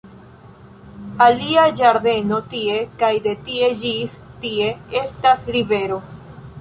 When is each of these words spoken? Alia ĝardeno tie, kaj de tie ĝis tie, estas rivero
Alia 1.25 1.65
ĝardeno 1.81 2.39
tie, 2.53 2.79
kaj 3.03 3.11
de 3.27 3.35
tie 3.51 3.69
ĝis 3.83 4.17
tie, 4.47 4.71
estas 5.03 5.45
rivero 5.59 6.01